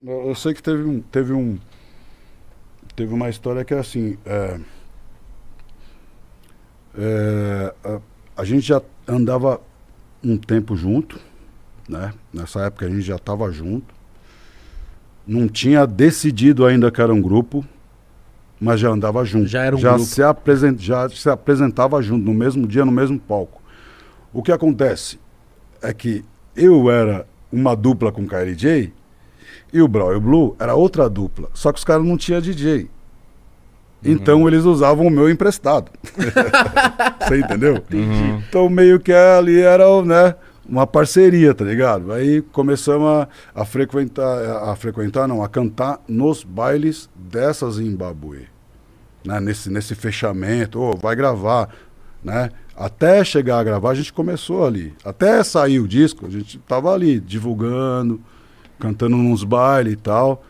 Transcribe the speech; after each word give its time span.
Eu, 0.00 0.32
sei 0.36 0.54
que 0.54 0.62
teve 0.62 0.84
um, 0.84 1.00
teve 1.00 1.32
um, 1.32 1.58
teve 2.94 3.12
uma 3.12 3.28
história 3.28 3.64
que 3.64 3.74
é 3.74 3.80
assim, 3.80 4.16
é, 4.24 4.60
é, 6.96 7.74
a, 7.82 8.00
a 8.36 8.44
gente 8.44 8.64
já 8.64 8.80
andava 9.08 9.60
um 10.22 10.36
tempo 10.36 10.76
junto, 10.76 11.18
né? 11.88 12.14
Nessa 12.32 12.60
época 12.60 12.86
a 12.86 12.88
gente 12.88 13.02
já 13.02 13.16
estava 13.16 13.50
junto. 13.50 13.92
Não 15.26 15.48
tinha 15.48 15.84
decidido 15.84 16.64
ainda 16.64 16.92
que 16.92 17.02
era 17.02 17.12
um 17.12 17.20
grupo, 17.20 17.66
mas 18.60 18.78
já 18.78 18.90
andava 18.90 19.24
junto. 19.24 19.48
Já 19.48 19.64
era 19.64 19.74
um 19.74 19.80
já 19.80 19.94
grupo. 19.94 20.04
Se 20.04 20.22
apresent, 20.22 20.78
já 20.80 21.08
se 21.08 21.28
apresentava 21.28 22.00
junto, 22.00 22.24
no 22.24 22.34
mesmo 22.34 22.68
dia, 22.68 22.84
no 22.84 22.92
mesmo 22.92 23.18
palco. 23.18 23.60
O 24.32 24.44
que 24.44 24.52
acontece 24.52 25.18
é 25.82 25.92
que 25.92 26.24
eu 26.54 26.88
era 26.88 27.26
uma 27.50 27.74
dupla 27.74 28.12
com 28.12 28.22
o 28.22 28.28
KLJ 28.28 28.96
e 29.72 29.80
o 29.80 29.88
Brawl 29.88 30.12
e 30.12 30.16
o 30.16 30.20
Blue 30.20 30.56
era 30.58 30.74
outra 30.74 31.08
dupla. 31.08 31.48
Só 31.54 31.72
que 31.72 31.78
os 31.78 31.84
caras 31.84 32.04
não 32.04 32.16
tinham 32.16 32.40
DJ. 32.40 32.88
Então 34.04 34.46
eles 34.46 34.64
usavam 34.64 35.06
o 35.06 35.10
meu 35.10 35.28
emprestado. 35.28 35.90
Você 37.20 37.40
entendeu? 37.40 37.82
Uhum. 37.92 38.42
Então 38.48 38.68
meio 38.68 39.00
que 39.00 39.12
ali 39.12 39.60
era 39.60 39.84
né, 40.02 40.34
uma 40.68 40.86
parceria, 40.86 41.52
tá 41.52 41.64
ligado? 41.64 42.12
Aí 42.12 42.42
começamos 42.42 43.08
a, 43.08 43.28
a 43.54 43.64
frequentar, 43.64 44.70
a 44.70 44.76
frequentar, 44.76 45.26
não, 45.26 45.42
a 45.42 45.48
cantar 45.48 46.00
nos 46.06 46.44
bailes 46.44 47.08
dessa 47.14 47.68
Zimbabue. 47.70 48.48
Né? 49.24 49.40
Nesse, 49.40 49.70
nesse 49.70 49.94
fechamento, 49.94 50.80
ô, 50.80 50.96
vai 50.96 51.16
gravar, 51.16 51.68
né? 52.22 52.50
Até 52.76 53.24
chegar 53.24 53.58
a 53.58 53.64
gravar, 53.64 53.90
a 53.90 53.94
gente 53.94 54.12
começou 54.12 54.64
ali. 54.64 54.94
Até 55.04 55.42
sair 55.42 55.80
o 55.80 55.88
disco, 55.88 56.26
a 56.26 56.30
gente 56.30 56.58
tava 56.60 56.94
ali 56.94 57.18
divulgando, 57.18 58.20
cantando 58.78 59.16
nos 59.16 59.44
bailes 59.44 59.94
e 59.94 59.96
tal. 59.96 60.44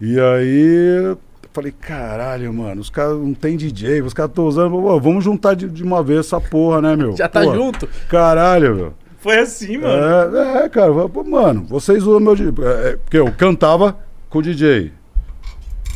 E 0.00 0.18
aí 0.18 1.06
eu 1.06 1.18
falei, 1.52 1.72
caralho, 1.72 2.52
mano, 2.52 2.80
os 2.80 2.90
caras 2.90 3.18
não 3.18 3.34
tem 3.34 3.56
DJ, 3.56 4.02
os 4.02 4.14
caras 4.14 4.30
estão 4.30 4.46
usando, 4.46 4.70
pô, 4.70 5.00
vamos 5.00 5.24
juntar 5.24 5.54
de, 5.54 5.68
de 5.68 5.82
uma 5.82 6.02
vez 6.02 6.20
essa 6.20 6.40
porra, 6.40 6.80
né, 6.80 6.94
meu? 6.94 7.14
Já 7.18 7.28
tá 7.28 7.42
Pô, 7.42 7.54
junto? 7.54 7.88
Caralho, 8.08 8.74
meu. 8.74 8.94
Foi 9.18 9.40
assim, 9.40 9.78
mano. 9.78 10.36
É, 10.36 10.64
é, 10.64 10.68
cara, 10.68 10.92
pô, 11.08 11.24
mano, 11.24 11.64
vocês 11.68 12.04
usam 12.04 12.20
meu 12.20 12.36
DJ. 12.36 12.52
É, 12.64 12.88
é, 12.90 12.96
porque 12.96 13.18
eu 13.18 13.32
cantava 13.32 13.98
com 14.30 14.38
o 14.38 14.42
DJ. 14.42 14.92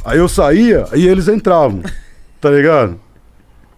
Aí 0.04 0.18
eu 0.18 0.28
saía 0.28 0.86
e 0.94 1.06
eles 1.06 1.28
entravam, 1.28 1.80
tá 2.40 2.50
ligado? 2.50 2.98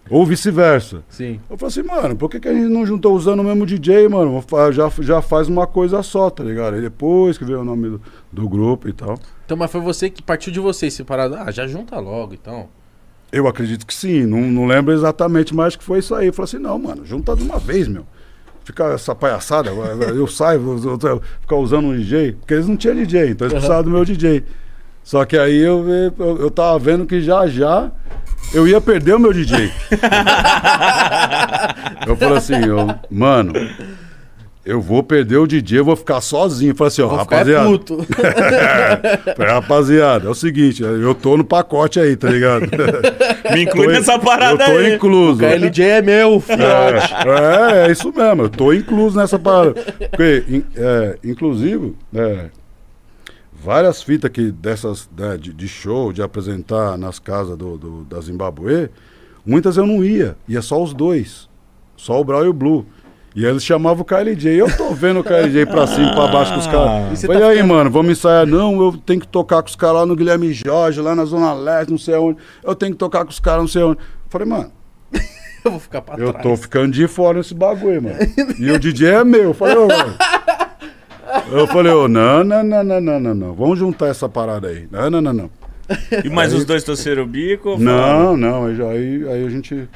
Ou 0.09 0.25
vice-versa. 0.25 1.03
Sim. 1.09 1.39
Eu 1.49 1.57
falei 1.57 1.71
assim, 1.71 1.83
mano, 1.83 2.15
por 2.15 2.29
que, 2.29 2.39
que 2.39 2.47
a 2.47 2.53
gente 2.53 2.67
não 2.67 2.85
juntou 2.85 3.15
usando 3.15 3.39
o 3.39 3.43
mesmo 3.43 3.65
DJ, 3.65 4.07
mano? 4.07 4.43
Já, 4.71 4.89
já 5.01 5.21
faz 5.21 5.47
uma 5.47 5.65
coisa 5.65 6.03
só, 6.03 6.29
tá 6.29 6.43
ligado? 6.43 6.75
Aí 6.75 6.81
depois 6.81 7.37
que 7.37 7.45
veio 7.45 7.61
o 7.61 7.65
nome 7.65 7.89
do, 7.89 8.01
do 8.31 8.47
grupo 8.47 8.87
e 8.87 8.93
tal. 8.93 9.17
Então, 9.45 9.57
mas 9.57 9.71
foi 9.71 9.81
você 9.81 10.09
que 10.09 10.21
partiu 10.21 10.53
de 10.53 10.59
você 10.59 10.91
separado. 10.91 11.35
Ah, 11.35 11.49
já 11.51 11.65
junta 11.65 11.99
logo, 11.99 12.33
então. 12.33 12.69
Eu 13.31 13.47
acredito 13.47 13.85
que 13.85 13.93
sim, 13.93 14.25
não, 14.25 14.41
não 14.41 14.65
lembro 14.65 14.93
exatamente, 14.93 15.53
mas 15.55 15.67
acho 15.67 15.79
que 15.79 15.83
foi 15.83 15.99
isso 15.99 16.13
aí. 16.13 16.27
Eu 16.27 16.33
falei 16.33 16.49
assim, 16.49 16.59
não, 16.59 16.77
mano, 16.77 17.05
junta 17.05 17.35
de 17.35 17.43
uma 17.43 17.57
vez, 17.57 17.87
meu. 17.87 18.05
Fica 18.63 18.93
essa 18.93 19.13
palhaçada, 19.13 19.69
eu 19.69 20.25
saio, 20.27 20.79
eu, 20.83 20.99
eu, 21.09 21.21
ficar 21.41 21.55
usando 21.55 21.85
um 21.85 21.95
DJ, 21.95 22.33
porque 22.33 22.53
eles 22.53 22.67
não 22.67 22.75
tinham 22.75 22.95
DJ, 22.95 23.29
então 23.29 23.45
eles 23.45 23.53
precisavam 23.53 23.83
do 23.83 23.91
meu 23.91 24.03
DJ. 24.05 24.43
Só 25.03 25.23
que 25.23 25.37
aí 25.37 25.57
eu, 25.57 25.87
eu, 25.87 26.37
eu 26.39 26.49
tava 26.49 26.79
vendo 26.79 27.05
que 27.05 27.21
já 27.21 27.45
já 27.45 27.91
eu 28.55 28.67
ia 28.67 28.79
perder 28.81 29.15
o 29.15 29.19
meu 29.19 29.31
DJ. 29.33 29.71
eu 32.07 32.15
falei 32.15 32.37
assim, 32.37 32.55
eu, 32.65 32.87
mano, 33.09 33.53
eu 34.65 34.81
vou 34.81 35.03
perder 35.03 35.37
o 35.37 35.45
DJ, 35.47 35.79
eu 35.79 35.85
vou 35.85 35.95
ficar 35.95 36.21
sozinho. 36.21 36.71
Eu 36.71 36.75
falei 36.75 36.87
assim, 36.87 37.01
ó, 37.03 37.07
Vou 37.07 37.19
ficar 37.19 37.35
rapaziada. 37.37 37.65
puto. 37.69 38.05
Falei, 39.37 39.51
rapaziada, 39.53 40.27
é 40.27 40.29
o 40.29 40.33
seguinte, 40.35 40.81
eu 40.81 41.13
tô 41.13 41.37
no 41.37 41.43
pacote 41.43 41.99
aí, 41.99 42.15
tá 42.15 42.29
ligado? 42.29 42.65
Me 43.53 43.63
inclui 43.63 43.85
Tô- 43.87 43.91
nessa 43.91 44.17
parada 44.17 44.63
eu 44.63 44.73
tô 44.73 44.77
aí. 44.79 44.95
incluso. 44.95 45.39
KLJ 45.39 45.83
é 45.85 46.01
meu, 46.01 46.39
filhote. 46.39 47.13
É, 47.83 47.87
é 47.87 47.91
isso 47.91 48.11
mesmo, 48.15 48.43
eu 48.43 48.49
tô 48.49 48.73
incluso 48.73 49.17
nessa 49.17 49.37
parada. 49.37 49.73
Porque, 50.09 50.43
in- 50.49 50.65
é, 50.75 51.17
inclusive, 51.23 51.93
é, 52.15 52.45
várias 53.63 54.01
fitas 54.03 54.29
que 54.31 54.51
dessas 54.51 55.09
né, 55.17 55.37
de, 55.37 55.53
de 55.53 55.67
show, 55.67 56.11
de 56.13 56.21
apresentar 56.21 56.97
nas 56.97 57.19
casas 57.19 57.57
do, 57.57 57.77
do- 57.77 58.03
da 58.05 58.19
Zimbabue, 58.21 58.89
muitas 59.45 59.77
eu 59.77 59.85
não 59.85 60.03
ia, 60.03 60.35
ia 60.47 60.61
só 60.61 60.81
os 60.81 60.93
dois. 60.93 61.49
Só 61.97 62.19
o 62.19 62.23
Brau 62.25 62.43
e 62.45 62.47
o 62.49 62.53
Blue. 62.53 62.85
E 63.35 63.45
aí 63.45 63.51
eles 63.51 63.63
chamavam 63.65 64.01
o 64.01 64.05
KLJ. 64.05 64.49
Eu 64.61 64.77
tô 64.77 64.93
vendo 64.93 65.19
o 65.19 65.23
KLJ 65.23 65.65
pra 65.65 65.87
cima 65.87 66.09
e 66.11 66.13
pra 66.13 66.27
baixo 66.27 66.53
com 66.53 66.59
os 66.59 66.67
caras. 66.67 67.17
você 67.19 67.27
Falei, 67.27 67.41
tá 67.41 67.47
aí, 67.49 67.55
ficando- 67.55 67.73
mano, 67.73 67.89
vamos 67.91 68.11
ensaiar. 68.11 68.45
Não, 68.45 68.81
eu 68.81 68.97
tenho 69.05 69.19
que 69.21 69.27
tocar 69.27 69.61
com 69.61 69.69
os 69.69 69.75
caras 69.75 69.95
lá 69.97 70.05
no 70.05 70.15
Guilherme 70.15 70.53
Jorge, 70.53 71.01
lá 71.01 71.13
na 71.15 71.25
Zona 71.25 71.53
Leste, 71.53 71.91
não 71.91 71.97
sei 71.97 72.15
onde. 72.15 72.37
Eu 72.63 72.75
tenho 72.75 72.91
que 72.93 72.97
tocar 72.97 73.23
com 73.25 73.31
os 73.31 73.39
caras, 73.39 73.61
não 73.61 73.67
sei 73.67 73.83
onde. 73.83 73.99
Falei, 74.29 74.47
mano, 74.47 74.71
Eu 75.65 75.71
vou 75.71 75.79
ficar 75.79 76.01
pra 76.01 76.15
eu 76.17 76.31
trás. 76.31 76.43
tô 76.43 76.55
ficando 76.55 76.91
de 76.93 77.07
fora 77.07 77.37
nesse 77.39 77.53
bagulho, 77.55 78.03
mano. 78.03 78.15
E 78.59 78.69
o 78.71 78.77
DJ 78.79 79.07
é 79.15 79.23
meu. 79.23 79.43
Eu 79.45 79.53
falei, 79.53 79.75
ô, 79.77 79.87
mano. 79.87 80.15
Eu 81.51 81.67
falei, 81.67 81.91
ô, 81.91 82.07
não, 82.07 82.43
não, 82.43 82.63
não, 82.63 82.83
não, 82.83 83.01
não, 83.01 83.19
não, 83.19 83.35
não. 83.35 83.53
Vamos 83.53 83.79
juntar 83.79 84.07
essa 84.07 84.27
parada 84.29 84.67
aí. 84.67 84.87
Não, 84.91 85.09
não, 85.09 85.21
não, 85.21 85.33
não. 85.33 85.49
E 86.23 86.29
mais 86.29 86.51
Aí- 86.51 86.59
os 86.59 86.65
dois 86.65 86.83
torceram 86.83 87.23
o 87.23 87.27
bico? 87.27 87.77
Não, 87.77 88.35
não. 88.35 88.65
Aí, 88.65 88.81
aí, 88.81 89.27
aí 89.29 89.45
a 89.45 89.49
gente 89.49 89.87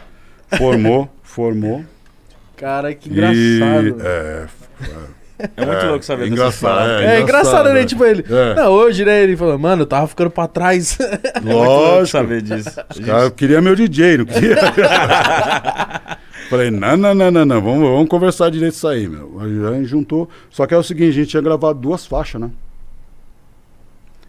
formou, 0.58 1.10
formou. 1.24 1.84
Cara, 2.56 2.94
que 2.94 3.10
E. 3.10 3.12
engraçado. 3.12 4.02
É, 4.06 4.46
É 5.58 5.66
muito 5.66 5.86
É, 5.86 5.90
louco 5.90 6.04
saber 6.06 6.24
dessas 6.30 6.34
engraçado, 6.38 6.76
paradas. 6.78 7.02
É, 7.02 7.22
engraçado, 7.22 7.70
né? 7.74 7.82
é. 7.82 7.86
Tipo, 7.86 8.04
ele. 8.06 8.26
É. 8.30 8.56
Não, 8.56 8.72
hoje, 8.74 9.06
né? 9.06 9.24
Ele 9.24 9.38
falou, 9.38 9.58
mano, 9.58 9.84
eu 9.84 9.86
tava 9.88 10.06
ficando 10.06 10.30
pra 10.30 10.48
trás. 10.48 10.98
É 11.34 11.40
lógico. 11.54 12.08
saber 12.08 12.42
disso. 12.42 12.70
Os 12.90 13.00
caras 13.00 13.32
queriam 13.32 13.62
meu 13.62 13.74
DJ, 13.76 14.18
não 14.18 14.26
queria. 14.26 14.58
Falei, 16.50 16.72
não, 16.72 16.98
não, 16.98 17.14
não, 17.14 17.30
não, 17.30 17.46
não. 17.46 17.62
Vamos, 17.62 17.90
vamos 17.90 18.10
conversar 18.10 18.50
direito 18.50 18.74
isso 18.74 18.88
aí, 18.88 19.08
meu. 19.08 19.40
Aí 19.40 19.66
a 19.66 19.74
gente 19.74 19.86
juntou. 19.86 20.28
Só 20.50 20.66
que 20.66 20.74
é 20.74 20.78
o 20.78 20.84
seguinte, 20.84 21.10
a 21.10 21.14
gente 21.14 21.30
tinha 21.30 21.42
gravado 21.42 21.80
duas 21.80 22.08
faixas, 22.08 22.42
né? 22.42 22.50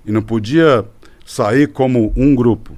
E 0.04 0.12
não 0.12 0.22
podia 0.22 0.84
sair 1.24 1.68
como 1.68 2.12
um 2.14 2.34
grupo. 2.34 2.76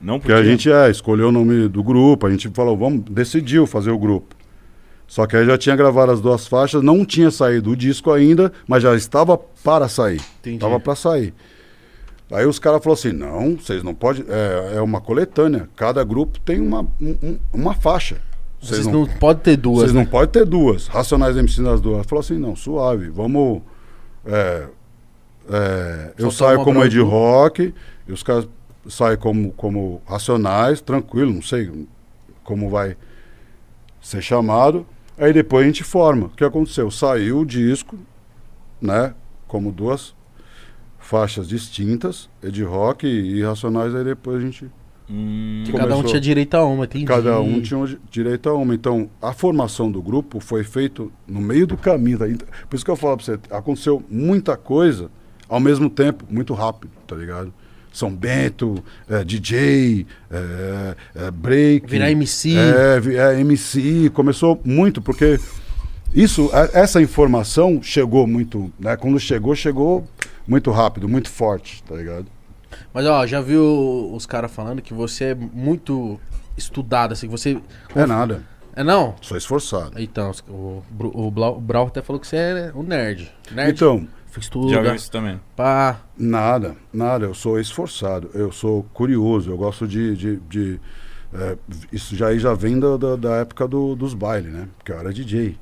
Não 0.00 0.18
Porque 0.18 0.32
a 0.32 0.42
gente 0.42 0.70
é, 0.70 0.90
escolheu 0.90 1.28
o 1.28 1.32
nome 1.32 1.68
do 1.68 1.82
grupo, 1.82 2.26
a 2.26 2.30
gente 2.30 2.48
falou, 2.50 2.76
vamos, 2.76 3.04
decidiu 3.08 3.66
fazer 3.66 3.90
o 3.90 3.98
grupo. 3.98 4.34
Só 5.06 5.26
que 5.26 5.36
aí 5.36 5.46
já 5.46 5.56
tinha 5.56 5.76
gravado 5.76 6.12
as 6.12 6.20
duas 6.20 6.46
faixas, 6.46 6.82
não 6.82 7.04
tinha 7.04 7.30
saído 7.30 7.70
o 7.70 7.76
disco 7.76 8.10
ainda, 8.10 8.52
mas 8.66 8.82
já 8.82 8.94
estava 8.96 9.38
para 9.38 9.88
sair. 9.88 10.20
Entendi. 10.40 10.56
Estava 10.56 10.80
para 10.80 10.94
sair. 10.94 11.32
Aí 12.34 12.44
os 12.46 12.58
caras 12.58 12.82
falaram 12.82 12.98
assim, 12.98 13.12
não, 13.12 13.56
vocês 13.56 13.84
não 13.84 13.94
podem, 13.94 14.24
é, 14.28 14.78
é 14.78 14.80
uma 14.80 15.00
coletânea, 15.00 15.68
cada 15.76 16.02
grupo 16.02 16.40
tem 16.40 16.60
uma, 16.60 16.80
um- 17.00 17.16
um- 17.22 17.38
uma 17.52 17.74
faixa. 17.74 18.20
Vocês 18.60 18.86
não, 18.88 19.06
podem 19.06 19.42
ter 19.42 19.56
duas. 19.56 19.78
Vocês 19.80 19.92
né? 19.92 20.00
não 20.02 20.06
podem 20.10 20.28
ter 20.30 20.44
duas. 20.44 20.88
Racionais 20.88 21.36
MC 21.36 21.60
nas 21.60 21.80
duas. 21.80 22.04
Falou 22.06 22.20
assim, 22.20 22.36
não, 22.38 22.56
suave, 22.56 23.08
vamos. 23.08 23.62
é, 24.26 24.66
é, 25.48 26.12
eu 26.18 26.30
saio 26.30 26.64
como 26.64 26.82
Ed. 26.84 26.98
Rock, 27.00 27.72
e 28.08 28.12
os 28.12 28.22
caras 28.24 28.48
saem 28.88 29.16
como, 29.16 29.52
como 29.52 30.02
Racionais, 30.04 30.80
tranquilo, 30.80 31.32
não 31.32 31.42
sei 31.42 31.86
como 32.42 32.68
vai 32.68 32.96
ser 34.00 34.22
chamado. 34.22 34.84
Aí 35.16 35.32
depois 35.32 35.62
a 35.62 35.66
gente 35.68 35.84
forma. 35.84 36.26
O 36.26 36.30
que 36.30 36.42
aconteceu? 36.44 36.90
Saiu 36.90 37.40
o 37.40 37.46
disco, 37.46 37.96
né? 38.80 39.14
Como 39.46 39.70
duas 39.70 40.14
faixas 41.04 41.46
distintas, 41.48 42.28
Ed 42.42 42.62
Rock 42.64 43.06
e, 43.06 43.42
Racionais, 43.42 43.94
aí 43.94 44.02
depois 44.04 44.38
a 44.38 44.40
gente 44.40 44.70
Hum, 45.08 45.64
Que 45.66 45.72
cada 45.74 45.94
um 45.98 46.02
tinha 46.02 46.18
direito 46.18 46.54
a 46.54 46.64
uma, 46.64 46.86
entendi. 46.86 47.04
Cada 47.04 47.38
um 47.38 47.60
tinha 47.60 47.86
di- 47.86 47.98
direito 48.10 48.48
a 48.48 48.54
uma. 48.54 48.74
Então, 48.74 49.10
a 49.20 49.34
formação 49.34 49.92
do 49.92 50.00
grupo 50.00 50.40
foi 50.40 50.64
feita 50.64 51.04
no 51.28 51.42
meio 51.42 51.66
do 51.66 51.76
caminho. 51.76 52.16
tá? 52.18 52.26
Então, 52.26 52.48
Por 52.70 52.74
isso 52.74 52.82
que 52.82 52.90
eu 52.90 52.96
falo 52.96 53.18
pra 53.18 53.26
você, 53.26 53.38
aconteceu 53.50 54.02
muita 54.08 54.56
coisa 54.56 55.10
ao 55.46 55.60
mesmo 55.60 55.90
tempo, 55.90 56.24
muito 56.30 56.54
rápido, 56.54 56.90
tá 57.06 57.14
ligado? 57.14 57.52
São 57.92 58.10
Bento, 58.10 58.82
é, 59.06 59.22
DJ, 59.22 60.06
é, 60.30 60.96
é, 61.26 61.30
break. 61.30 61.86
Virar 61.86 62.10
MC. 62.10 62.54
É, 62.56 63.34
é, 63.34 63.40
MC. 63.40 64.08
Começou 64.14 64.58
muito, 64.64 65.02
porque 65.02 65.38
isso, 66.14 66.50
essa 66.72 67.02
informação 67.02 67.82
chegou 67.82 68.26
muito, 68.26 68.72
né? 68.78 68.96
Quando 68.96 69.18
chegou, 69.18 69.54
chegou 69.54 70.06
muito 70.46 70.70
rápido, 70.70 71.08
muito 71.08 71.28
forte, 71.30 71.82
tá 71.82 71.94
ligado? 71.94 72.26
Mas, 72.92 73.06
ó, 73.06 73.26
já 73.26 73.40
viu 73.40 74.10
os 74.12 74.26
caras 74.26 74.50
falando 74.52 74.80
que 74.82 74.94
você 74.94 75.24
é 75.26 75.34
muito 75.34 76.18
estudado, 76.56 77.12
assim, 77.12 77.26
que 77.26 77.32
você... 77.32 77.58
É 77.94 78.06
nada. 78.06 78.42
É 78.76 78.82
não? 78.82 79.14
Sou 79.20 79.36
esforçado. 79.36 79.92
Então, 80.00 80.32
o, 80.48 80.82
o, 80.98 81.30
Blau- 81.30 81.56
o 81.56 81.60
Brau 81.60 81.86
até 81.86 82.02
falou 82.02 82.18
que 82.20 82.26
você 82.26 82.36
é 82.36 82.72
um 82.74 82.82
nerd. 82.82 83.30
Nerd? 83.52 83.70
Então, 83.70 84.06
Estuda, 84.36 84.82
já 84.82 84.94
isso 84.96 85.08
também. 85.12 85.40
pá. 85.54 86.00
Nada, 86.18 86.74
nada. 86.92 87.26
Eu 87.26 87.34
sou 87.34 87.60
esforçado, 87.60 88.30
eu 88.34 88.50
sou 88.50 88.82
curioso, 88.92 89.48
eu 89.52 89.56
gosto 89.56 89.86
de. 89.86 90.16
de, 90.16 90.36
de, 90.48 90.80
é, 91.32 91.56
isso 91.92 92.16
já, 92.16 92.26
aí 92.28 92.40
já 92.40 92.52
vem 92.52 92.80
da, 92.80 92.96
da, 92.96 93.14
da 93.14 93.36
época 93.36 93.68
do- 93.68 93.94
dos 93.94 94.12
bailes, 94.12 94.52
né? 94.52 94.66
Porque 94.76 94.90
eu 94.90 94.98
era 94.98 95.12
DJ. 95.12 95.56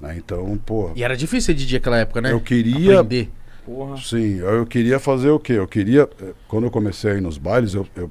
Né? 0.00 0.14
Então, 0.16 0.58
pô, 0.64 0.90
E 0.96 1.02
era 1.02 1.16
difícil 1.16 1.46
ser 1.46 1.54
DJ 1.54 1.78
naquela 1.78 1.98
época, 1.98 2.20
né? 2.20 2.32
eu 2.32 2.40
queria. 2.40 3.00
Aprender. 3.00 3.30
Porra. 3.64 3.96
Sim, 3.98 4.38
eu, 4.38 4.66
queria 4.66 4.98
fazer 4.98 5.30
o 5.30 5.38
quê? 5.38 5.52
Eu 5.54 5.68
queria, 5.68 6.08
eh, 6.22 6.32
quando 6.48 6.64
eu 6.64 6.70
comecei 6.70 7.12
a 7.12 7.14
ir 7.16 7.20
nos 7.20 7.36
bailes, 7.38 7.74
eu, 7.74 7.86
eu, 7.94 8.10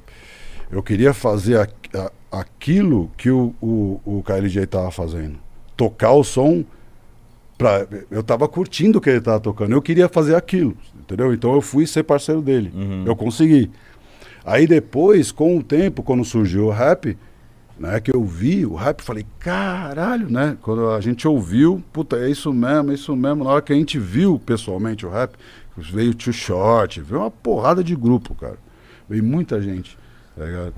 eu 0.71 0.83
queria 0.83 1.13
fazer 1.13 1.57
a- 1.59 1.68
a- 1.95 2.12
aquilo 2.39 3.12
que 3.18 3.30
o, 3.31 3.53
o, 3.62 4.00
o 4.06 4.24
KLJ 4.24 4.68
tava 4.68 4.91
fazendo. 4.91 5.38
Tocar 5.75 6.12
o 6.13 6.24
som 6.24 6.63
pra, 7.57 7.86
eu 8.12 8.21
tava 8.24 8.47
curtindo 8.47 9.00
o 9.00 9.01
que 9.01 9.09
ele 9.09 9.21
tava 9.21 9.39
tocando. 9.39 9.71
Eu 9.71 9.81
queria 9.81 10.07
fazer 10.07 10.35
aquilo, 10.35 10.77
entendeu? 11.00 11.33
Então 11.33 11.53
eu 11.53 11.62
fui 11.62 11.85
ser 11.88 12.03
parceiro 12.03 12.42
dele. 12.42 12.71
Uhum. 12.74 13.03
Eu 13.06 13.15
consegui. 13.15 13.69
Aí 14.45 14.65
depois, 14.68 15.31
com 15.31 15.57
o 15.57 15.63
tempo, 15.63 16.01
quando 16.03 16.24
surgiu 16.24 16.68
o 16.68 16.71
rap, 16.71 17.18
né, 17.79 17.99
que 17.99 18.13
eu 18.13 18.23
vi 18.25 18.65
o 18.65 18.75
rap, 18.75 19.01
falei, 19.01 19.25
caralho, 19.39 20.29
né? 20.29 20.57
Quando 20.61 20.89
a 20.91 20.99
gente 20.99 21.27
ouviu, 21.27 21.81
puta, 21.93 22.17
é 22.17 22.29
isso 22.29 22.51
mesmo, 22.53 22.91
é 22.91 22.93
isso 22.93 23.15
mesmo. 23.15 23.43
Na 23.43 23.51
hora 23.51 23.61
que 23.61 23.71
a 23.71 23.75
gente 23.75 23.97
viu 23.97 24.37
pessoalmente 24.37 25.05
o 25.05 25.09
rap, 25.09 25.33
veio 25.77 26.11
o 26.11 26.13
Too 26.13 26.33
Short, 26.33 26.99
veio 26.99 27.21
uma 27.21 27.31
porrada 27.31 27.83
de 27.83 27.95
grupo, 27.95 28.35
cara. 28.35 28.57
Veio 29.09 29.23
muita 29.23 29.61
gente, 29.61 29.97
tá 30.35 30.45
ligado? 30.45 30.73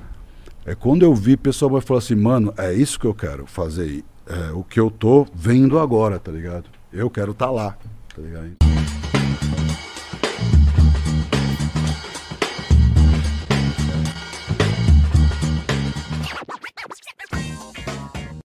É 0.63 0.75
quando 0.75 1.01
eu 1.03 1.13
vi, 1.15 1.33
o 1.33 1.38
pessoal 1.38 1.71
vai 1.71 1.81
falar 1.81 1.98
assim, 1.98 2.15
mano, 2.15 2.53
é 2.56 2.71
isso 2.71 3.00
que 3.00 3.07
eu 3.07 3.15
quero 3.15 3.47
fazer. 3.47 4.04
É, 4.27 4.51
o 4.51 4.63
que 4.63 4.80
eu 4.80 4.92
tô 4.92 5.25
vendo 5.33 5.80
agora, 5.80 6.19
tá 6.19 6.31
ligado? 6.31 6.65
Eu 6.94 7.09
quero 7.09 7.31
estar 7.31 7.50
lá, 7.50 7.75
tá 8.15 8.21
ligado? 8.21 8.70